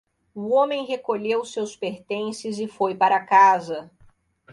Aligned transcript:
O 0.33 0.49
homem 0.55 0.83
recolheu 0.83 1.45
seus 1.45 1.75
pertences 1.75 2.57
e 2.57 2.67
foi 2.67 2.95
para 2.95 3.23
casa. 3.23 3.91